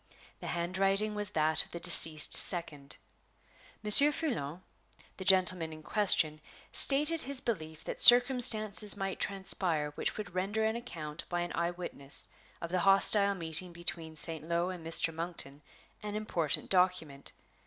[0.39, 2.97] The hand writing was that of the deceased second.
[3.83, 4.63] Monsieur Foulon,
[5.17, 10.75] the gentleman in question, stated his belief that circumstances might transpire which would render an
[10.75, 12.27] account by an eyewitness
[12.61, 14.43] of the hostile meeting between St.
[14.43, 15.13] Lo and Mr.
[15.13, 15.61] Monkton
[16.01, 17.31] an important document.